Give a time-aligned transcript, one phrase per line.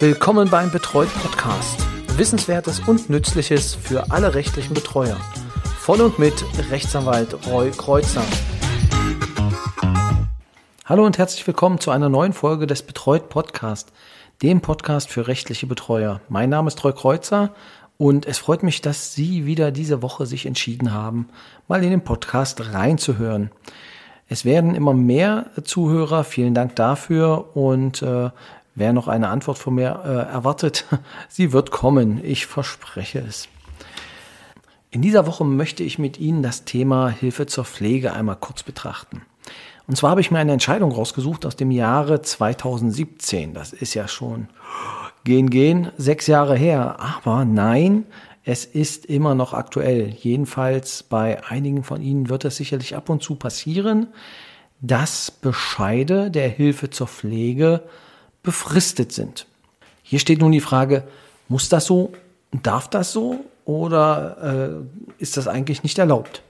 [0.00, 1.86] Willkommen beim Betreut Podcast.
[2.16, 5.16] Wissenswertes und Nützliches für alle rechtlichen Betreuer.
[5.78, 6.34] Von und mit
[6.70, 8.24] Rechtsanwalt Roy Kreuzer.
[10.84, 13.92] Hallo und herzlich willkommen zu einer neuen Folge des Betreut Podcast,
[14.42, 16.20] dem Podcast für rechtliche Betreuer.
[16.28, 17.54] Mein Name ist Roy Kreuzer
[17.96, 21.28] und es freut mich, dass Sie wieder diese Woche sich entschieden haben,
[21.68, 23.52] mal in den Podcast reinzuhören.
[24.28, 28.30] Es werden immer mehr Zuhörer, vielen Dank dafür und äh,
[28.74, 30.86] wer noch eine Antwort von mir äh, erwartet,
[31.28, 33.48] sie wird kommen, ich verspreche es.
[34.90, 39.22] In dieser Woche möchte ich mit Ihnen das Thema Hilfe zur Pflege einmal kurz betrachten.
[39.86, 43.54] Und zwar habe ich mir eine Entscheidung rausgesucht aus dem Jahre 2017.
[43.54, 44.48] Das ist ja schon
[45.24, 46.96] gehen, gehen, sechs Jahre her.
[47.00, 48.06] Aber nein,
[48.44, 50.10] es ist immer noch aktuell.
[50.10, 54.08] Jedenfalls bei einigen von Ihnen wird es sicherlich ab und zu passieren,
[54.80, 57.82] dass Bescheide der Hilfe zur Pflege
[58.44, 59.46] befristet sind.
[60.04, 61.02] Hier steht nun die Frage,
[61.48, 62.12] muss das so,
[62.52, 66.42] darf das so oder äh, ist das eigentlich nicht erlaubt?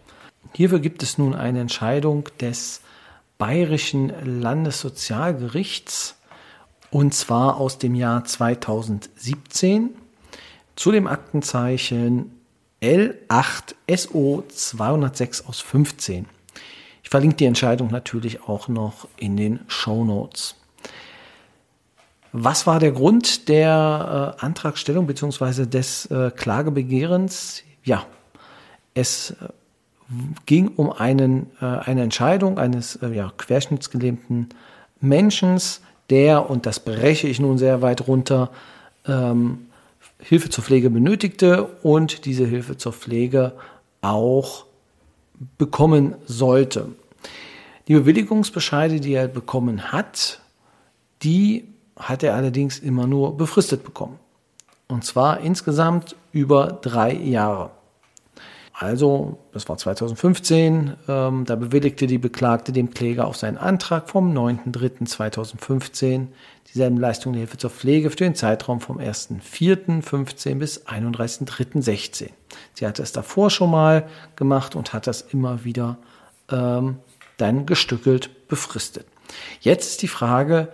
[0.55, 2.83] Hierfür gibt es nun eine Entscheidung des
[3.39, 6.17] Bayerischen Landessozialgerichts
[6.91, 9.91] und zwar aus dem Jahr 2017
[10.77, 12.33] zu dem Aktenzeichen
[12.83, 16.27] L8SO 206 aus 15.
[17.03, 20.57] Ich verlinke die Entscheidung natürlich auch noch in den Show Notes.
[22.37, 25.67] Was war der Grund der äh, Antragstellung bzw.
[25.67, 27.63] des äh, Klagebegehrens?
[27.85, 28.05] Ja,
[28.93, 29.35] es äh,
[30.45, 34.49] ging um einen, äh, eine Entscheidung eines äh, ja, querschnittsgelähmten
[35.01, 35.61] Menschen,
[36.11, 38.51] der, und das breche ich nun sehr weit runter,
[39.07, 39.67] ähm,
[40.19, 43.53] Hilfe zur Pflege benötigte und diese Hilfe zur Pflege
[44.03, 44.65] auch
[45.57, 46.89] bekommen sollte.
[47.87, 50.41] Die Bewilligungsbescheide, die er bekommen hat,
[51.23, 54.19] die hat er allerdings immer nur befristet bekommen.
[54.89, 57.71] Und zwar insgesamt über drei Jahre.
[58.77, 64.37] Also, das war 2015, ähm, da bewilligte die Beklagte dem Kläger auf seinen Antrag vom
[64.37, 66.27] 9.3.2015
[66.73, 72.31] dieselben Leistungen der Hilfe zur Pflege für den Zeitraum vom 1.4.15 bis 31.3.16.
[72.75, 75.99] Sie hatte es davor schon mal gemacht und hat das immer wieder
[76.51, 76.97] ähm,
[77.37, 79.07] dann gestückelt befristet.
[79.61, 80.69] Jetzt ist die Frage,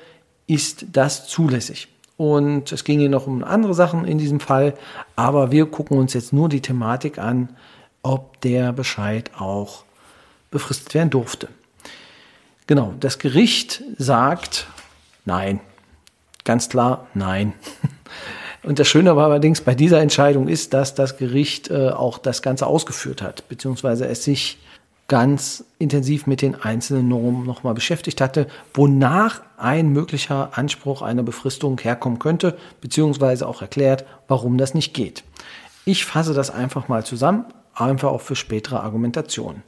[0.51, 1.89] ist das zulässig?
[2.17, 4.75] Und es ging hier noch um andere Sachen in diesem Fall,
[5.17, 7.49] aber wir gucken uns jetzt nur die Thematik an,
[8.03, 9.85] ob der Bescheid auch
[10.51, 11.49] befristet werden durfte.
[12.67, 14.67] Genau, das Gericht sagt
[15.25, 15.61] nein.
[16.45, 17.55] Ganz klar nein.
[18.63, 22.43] Und das Schöne aber allerdings bei dieser Entscheidung ist, dass das Gericht äh, auch das
[22.43, 24.59] Ganze ausgeführt hat, beziehungsweise es sich
[25.11, 31.81] ganz intensiv mit den einzelnen Normen nochmal beschäftigt hatte, wonach ein möglicher Anspruch einer Befristung
[31.81, 35.25] herkommen könnte, beziehungsweise auch erklärt, warum das nicht geht.
[35.85, 39.65] Ich fasse das einfach mal zusammen einfach auch für spätere Argumentationen.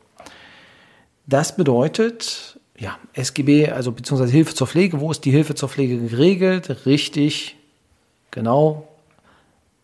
[1.26, 5.98] Das bedeutet, ja, SGB, also beziehungsweise Hilfe zur Pflege, wo ist die Hilfe zur Pflege
[5.98, 6.86] geregelt?
[6.86, 7.56] Richtig,
[8.30, 8.86] genau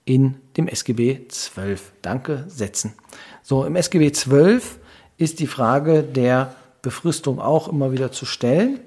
[0.04, 1.92] in dem SGB 12.
[2.00, 2.94] Danke, setzen.
[3.42, 4.78] So, im SGB 12
[5.18, 8.80] ist die Frage der Befristung auch immer wieder zu stellen,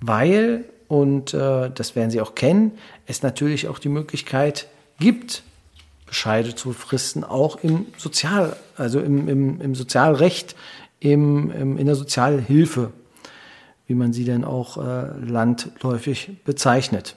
[0.00, 2.72] weil, und äh, das werden Sie auch kennen,
[3.06, 5.42] es natürlich auch die Möglichkeit gibt,
[6.06, 10.54] Bescheide zu fristen, auch im Sozial, also im, im, im Sozialrecht,
[11.00, 12.92] im, im, in der Sozialhilfe,
[13.86, 17.16] wie man sie denn auch äh, landläufig bezeichnet.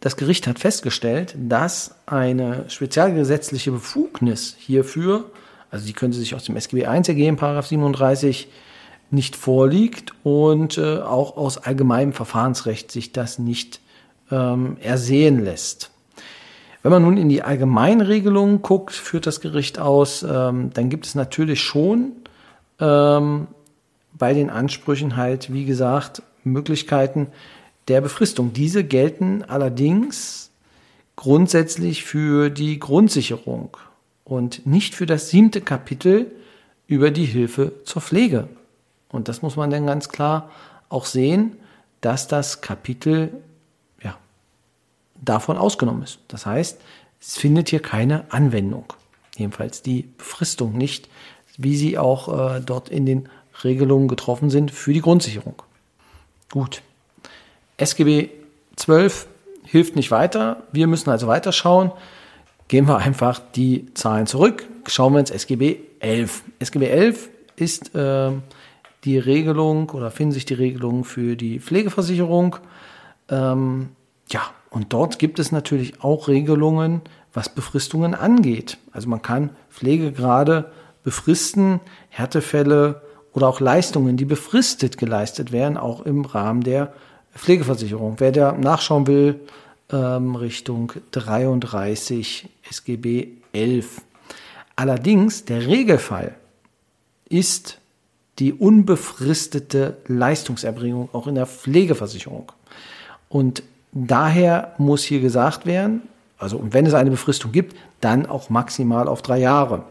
[0.00, 5.30] Das Gericht hat festgestellt, dass eine spezialgesetzliche Befugnis hierfür,
[5.70, 8.48] also die könnte sich aus dem SGB I ergeben, Paragraph 37,
[9.10, 13.80] nicht vorliegt und äh, auch aus allgemeinem Verfahrensrecht sich das nicht
[14.30, 15.90] ähm, ersehen lässt.
[16.82, 21.14] Wenn man nun in die Allgemeinregelungen guckt, führt das Gericht aus, ähm, dann gibt es
[21.14, 22.12] natürlich schon
[22.78, 23.46] ähm,
[24.12, 27.28] bei den Ansprüchen halt, wie gesagt, Möglichkeiten
[27.88, 28.52] der Befristung.
[28.52, 30.50] Diese gelten allerdings
[31.16, 33.76] grundsätzlich für die Grundsicherung
[34.24, 36.30] und nicht für das siebte Kapitel
[36.86, 38.48] über die Hilfe zur Pflege.
[39.08, 40.50] Und das muss man dann ganz klar
[40.88, 41.56] auch sehen,
[42.00, 43.32] dass das Kapitel
[45.24, 46.18] davon ausgenommen ist.
[46.28, 46.80] Das heißt,
[47.20, 48.84] es findet hier keine Anwendung.
[49.36, 51.08] Jedenfalls die Befristung nicht,
[51.56, 53.28] wie sie auch äh, dort in den
[53.62, 55.54] Regelungen getroffen sind für die Grundsicherung.
[56.50, 56.82] Gut.
[57.76, 58.30] SGB
[58.76, 59.26] 12
[59.64, 60.62] hilft nicht weiter.
[60.72, 61.92] Wir müssen also weiterschauen.
[62.68, 64.66] Gehen wir einfach die Zahlen zurück.
[64.86, 66.42] Schauen wir ins SGB 11.
[66.58, 68.30] SGB 11 ist äh,
[69.04, 72.56] die Regelung oder finden sich die Regelungen für die Pflegeversicherung.
[73.28, 73.90] Ähm,
[74.30, 77.02] ja, und dort gibt es natürlich auch Regelungen,
[77.32, 78.78] was Befristungen angeht.
[78.92, 80.70] Also man kann Pflegegrade
[81.02, 83.02] befristen, Härtefälle
[83.34, 86.92] oder auch Leistungen, die befristet geleistet werden, auch im Rahmen der
[87.34, 88.16] Pflegeversicherung.
[88.18, 89.40] Wer da nachschauen will,
[89.90, 94.02] ähm, Richtung 33 SGB 11.
[94.76, 96.34] Allerdings der Regelfall
[97.28, 97.78] ist
[98.38, 102.50] die unbefristete Leistungserbringung auch in der Pflegeversicherung.
[103.28, 106.02] Und daher muss hier gesagt werden,
[106.38, 109.84] also wenn es eine Befristung gibt, dann auch maximal auf drei Jahre.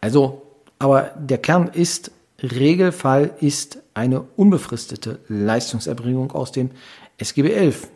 [0.00, 0.42] Also,
[0.78, 2.10] aber der Kern ist,
[2.42, 6.70] Regelfall ist eine unbefristete Leistungserbringung aus dem
[7.18, 7.88] SGB 11.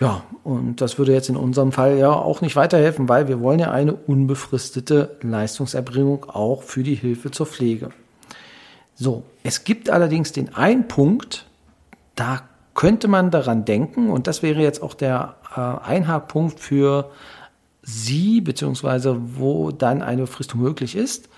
[0.00, 3.58] Ja, und das würde jetzt in unserem Fall ja auch nicht weiterhelfen, weil wir wollen
[3.58, 7.90] ja eine unbefristete Leistungserbringung auch für die Hilfe zur Pflege.
[8.94, 11.46] So, es gibt allerdings den einen Punkt,
[12.14, 12.42] da
[12.74, 17.10] könnte man daran denken, und das wäre jetzt auch der äh, Einhackpunkt für
[17.82, 21.28] Sie, beziehungsweise wo dann eine Befristung möglich ist,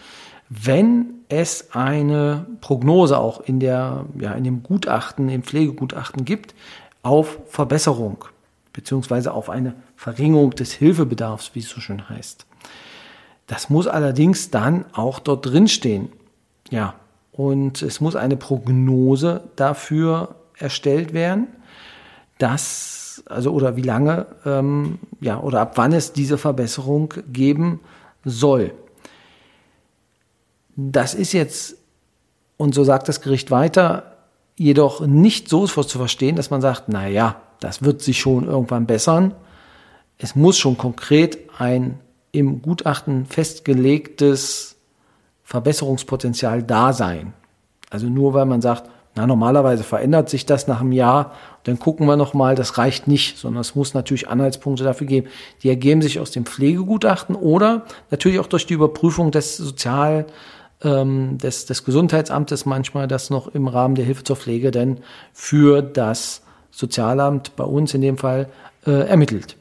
[0.48, 6.54] wenn es eine Prognose auch in, der, ja, in dem Gutachten, im Pflegegutachten gibt,
[7.02, 8.24] auf Verbesserung
[8.72, 12.46] beziehungsweise auf eine Verringerung des Hilfebedarfs, wie es so schön heißt.
[13.46, 16.10] Das muss allerdings dann auch dort drin stehen.
[16.70, 16.94] Ja,
[17.32, 21.48] und es muss eine Prognose dafür erstellt werden,
[22.38, 27.80] dass, also oder wie lange, ähm, ja, oder ab wann es diese Verbesserung geben
[28.24, 28.72] soll.
[30.76, 31.76] Das ist jetzt,
[32.56, 34.16] und so sagt das Gericht weiter,
[34.56, 38.86] jedoch nicht so zu verstehen, dass man sagt, na ja, das wird sich schon irgendwann
[38.86, 39.34] bessern.
[40.18, 41.98] Es muss schon konkret ein
[42.32, 44.76] im Gutachten festgelegtes
[45.44, 47.34] Verbesserungspotenzial da sein.
[47.90, 51.32] Also nur weil man sagt, na, normalerweise verändert sich das nach einem Jahr,
[51.64, 55.28] dann gucken wir nochmal, das reicht nicht, sondern es muss natürlich Anhaltspunkte dafür geben.
[55.62, 60.26] Die ergeben sich aus dem Pflegegutachten oder natürlich auch durch die Überprüfung des Sozial-
[60.82, 64.98] ähm, des, des Gesundheitsamtes manchmal, das noch im Rahmen der Hilfe zur Pflege denn
[65.32, 66.41] für das
[66.72, 68.48] Sozialamt bei uns in dem Fall
[68.84, 69.56] äh, ermittelt.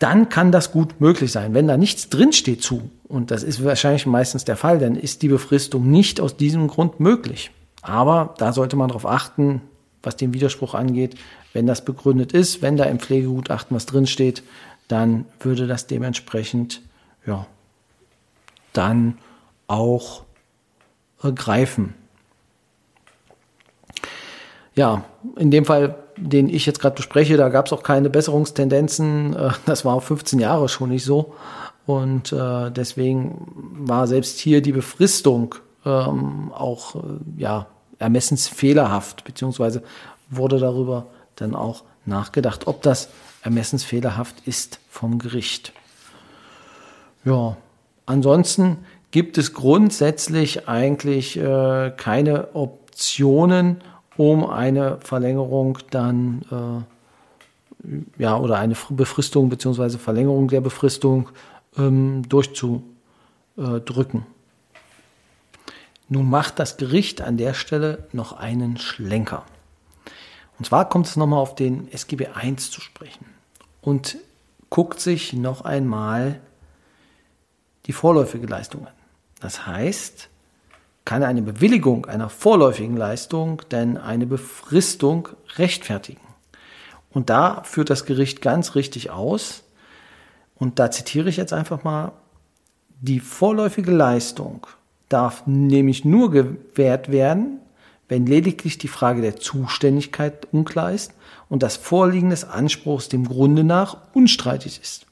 [0.00, 1.54] Dann kann das gut möglich sein.
[1.54, 5.28] Wenn da nichts drinsteht zu, und das ist wahrscheinlich meistens der Fall, dann ist die
[5.28, 7.50] Befristung nicht aus diesem Grund möglich.
[7.82, 9.62] Aber da sollte man darauf achten,
[10.02, 11.16] was den Widerspruch angeht.
[11.52, 14.42] Wenn das begründet ist, wenn da im Pflegegutachten was drinsteht,
[14.88, 16.80] dann würde das dementsprechend,
[17.26, 17.46] ja,
[18.72, 19.18] dann
[19.66, 20.24] auch
[21.22, 21.94] äh, greifen.
[24.78, 25.02] Ja,
[25.34, 29.34] in dem Fall, den ich jetzt gerade bespreche, da gab es auch keine Besserungstendenzen.
[29.34, 31.34] Äh, das war 15 Jahre schon nicht so.
[31.84, 36.98] Und äh, deswegen war selbst hier die Befristung ähm, auch äh,
[37.38, 37.66] ja,
[37.98, 39.82] ermessensfehlerhaft, beziehungsweise
[40.30, 43.08] wurde darüber dann auch nachgedacht, ob das
[43.42, 45.72] ermessensfehlerhaft ist vom Gericht.
[47.24, 47.56] Ja,
[48.06, 48.78] ansonsten
[49.10, 53.80] gibt es grundsätzlich eigentlich äh, keine Optionen,
[54.18, 59.96] um eine Verlängerung dann äh, ja oder eine Befristung bzw.
[59.96, 61.30] Verlängerung der Befristung
[61.78, 64.26] ähm, durchzudrücken.
[66.08, 69.44] Nun macht das Gericht an der Stelle noch einen Schlenker.
[70.58, 73.26] Und zwar kommt es nochmal auf den SGB I zu sprechen
[73.82, 74.16] und
[74.68, 76.40] guckt sich noch einmal
[77.86, 78.92] die vorläufige Leistung an.
[79.40, 80.28] Das heißt,
[81.08, 86.20] kann eine Bewilligung einer vorläufigen Leistung denn eine Befristung rechtfertigen?
[87.08, 89.62] Und da führt das Gericht ganz richtig aus,
[90.56, 92.12] und da zitiere ich jetzt einfach mal,
[93.00, 94.66] die vorläufige Leistung
[95.08, 97.60] darf nämlich nur gewährt werden,
[98.10, 101.14] wenn lediglich die Frage der Zuständigkeit unklar ist
[101.48, 105.06] und das Vorliegen des Anspruchs dem Grunde nach unstreitig ist.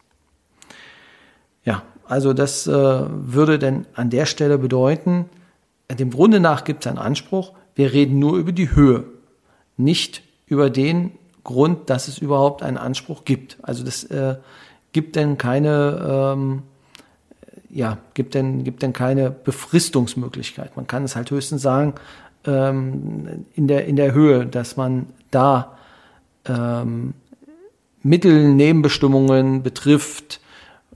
[1.65, 5.31] Ja, also das äh, würde denn an der Stelle bedeuten,
[5.95, 9.05] dem Grunde nach gibt es einen Anspruch, wir reden nur über die Höhe,
[9.77, 11.13] nicht über den
[11.45, 13.59] Grund, dass es überhaupt einen Anspruch gibt.
[13.63, 14.37] Also das äh,
[14.93, 16.63] gibt denn keine, ähm,
[17.71, 20.77] ja, gibt denn, gibt denn keine Befristungsmöglichkeit.
[20.77, 21.95] Man kann es halt höchstens sagen,
[22.47, 25.77] ähm, in, der, in der Höhe, dass man da
[26.47, 27.15] ähm,
[28.03, 30.41] Mittelnebenbestimmungen betrifft,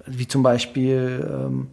[0.07, 1.69] wie zum Beispiel ähm,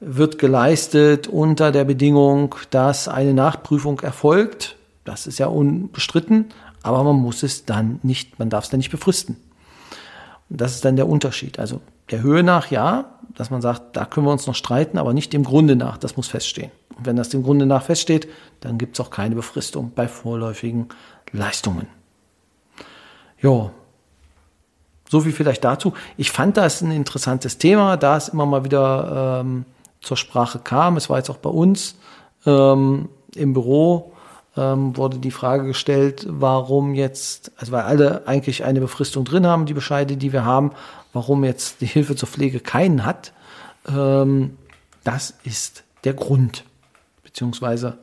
[0.00, 4.76] wird geleistet unter der Bedingung, dass eine Nachprüfung erfolgt.
[5.04, 6.46] Das ist ja unbestritten,
[6.82, 9.36] aber man muss es dann nicht, man darf es dann nicht befristen.
[10.48, 11.58] Und das ist dann der Unterschied.
[11.58, 15.12] Also der Höhe nach ja, dass man sagt, da können wir uns noch streiten, aber
[15.12, 16.70] nicht dem Grunde nach, das muss feststehen.
[16.96, 18.28] Und wenn das dem Grunde nach feststeht,
[18.60, 20.88] dann gibt es auch keine Befristung bei vorläufigen
[21.32, 21.86] Leistungen.
[23.40, 23.70] Ja,
[25.08, 25.94] so viel vielleicht dazu.
[26.16, 29.64] Ich fand das ein interessantes Thema, da es immer mal wieder ähm,
[30.00, 30.96] zur Sprache kam.
[30.96, 31.96] Es war jetzt auch bei uns
[32.46, 34.12] ähm, im Büro
[34.58, 39.66] ähm, wurde die Frage gestellt, warum jetzt, also weil alle eigentlich eine Befristung drin haben,
[39.66, 40.72] die Bescheide, die wir haben,
[41.12, 43.32] warum jetzt die Hilfe zur Pflege keinen hat.
[43.88, 44.56] Ähm,
[45.04, 46.64] das ist der Grund,
[47.22, 47.98] beziehungsweise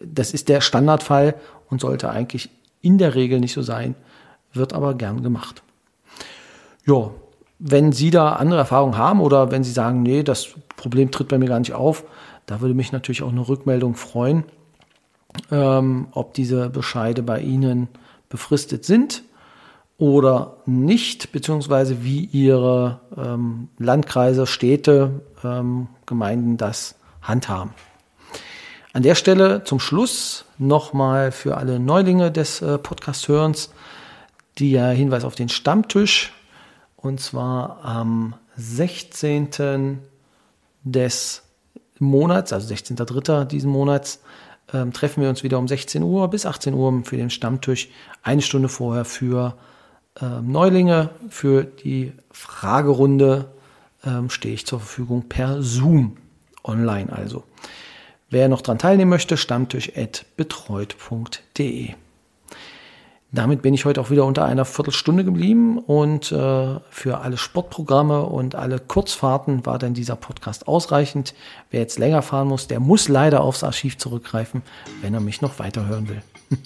[0.00, 1.34] das ist der Standardfall
[1.68, 2.48] und sollte eigentlich
[2.80, 3.94] in der Regel nicht so sein,
[4.54, 5.62] wird aber gern gemacht.
[6.86, 7.10] Ja,
[7.58, 11.38] wenn Sie da andere Erfahrungen haben oder wenn Sie sagen, nee, das Problem tritt bei
[11.38, 12.04] mir gar nicht auf,
[12.46, 14.44] da würde mich natürlich auch eine Rückmeldung freuen,
[15.50, 17.88] ähm, ob diese Bescheide bei Ihnen
[18.28, 19.22] befristet sind
[19.98, 27.74] oder nicht, beziehungsweise wie Ihre ähm, Landkreise, Städte, ähm, Gemeinden das handhaben.
[28.92, 33.70] An der Stelle zum Schluss nochmal für alle Neulinge des äh, Podcast-Hörens
[34.58, 36.32] der Hinweis auf den Stammtisch.
[37.00, 40.00] Und zwar am 16.
[40.82, 41.42] des
[42.00, 43.44] Monats, also 16.3.
[43.44, 44.20] diesen Monats,
[44.72, 47.88] ähm, treffen wir uns wieder um 16 Uhr bis 18 Uhr für den Stammtisch.
[48.22, 49.56] Eine Stunde vorher für
[50.20, 53.52] ähm, Neulinge, für die Fragerunde
[54.04, 56.16] ähm, stehe ich zur Verfügung per Zoom
[56.64, 57.44] online also.
[58.28, 61.94] Wer noch daran teilnehmen möchte, stammtisch.betreut.de.
[63.30, 68.22] Damit bin ich heute auch wieder unter einer Viertelstunde geblieben und äh, für alle Sportprogramme
[68.22, 71.34] und alle Kurzfahrten war dann dieser Podcast ausreichend.
[71.70, 74.62] Wer jetzt länger fahren muss, der muss leider aufs Archiv zurückgreifen,
[75.02, 76.22] wenn er mich noch weiterhören will.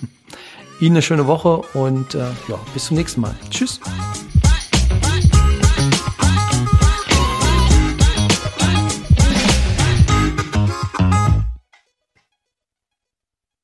[0.80, 3.34] Ihnen eine schöne Woche und äh, ja, bis zum nächsten Mal.
[3.50, 3.80] Tschüss.